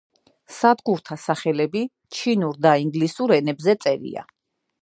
სადგურთა 0.53 1.17
სახელები 1.25 1.83
ჩინურ 2.21 2.59
და 2.69 2.75
ინგლისურ 2.87 3.37
ენებზე 3.39 3.81
წერია. 3.87 4.29